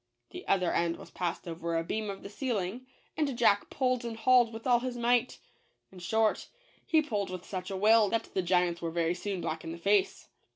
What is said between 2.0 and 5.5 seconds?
of the ceiling, and Jack pulled and hauled with all his might;